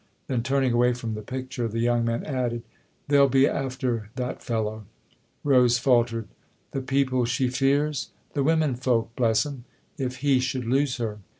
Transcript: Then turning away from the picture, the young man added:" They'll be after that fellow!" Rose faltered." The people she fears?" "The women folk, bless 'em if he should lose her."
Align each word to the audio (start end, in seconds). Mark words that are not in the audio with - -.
Then 0.25 0.41
turning 0.41 0.73
away 0.73 0.93
from 0.93 1.13
the 1.13 1.21
picture, 1.21 1.67
the 1.67 1.77
young 1.79 2.03
man 2.05 2.23
added:" 2.25 2.63
They'll 3.07 3.29
be 3.29 3.47
after 3.47 4.09
that 4.15 4.41
fellow!" 4.41 4.85
Rose 5.43 5.77
faltered." 5.77 6.27
The 6.71 6.81
people 6.81 7.23
she 7.25 7.49
fears?" 7.49 8.09
"The 8.33 8.41
women 8.41 8.73
folk, 8.73 9.15
bless 9.15 9.45
'em 9.45 9.63
if 9.99 10.21
he 10.25 10.39
should 10.39 10.65
lose 10.65 10.97
her." 10.97 11.19